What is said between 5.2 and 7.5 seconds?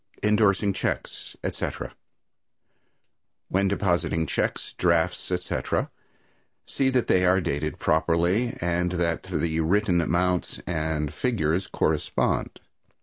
etc., see that they are